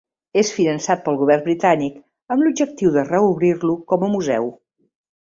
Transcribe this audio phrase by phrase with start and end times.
[0.41, 1.99] És finançat pel govern britànic
[2.35, 4.49] amb l'objectiu de reobrir-lo com a museu.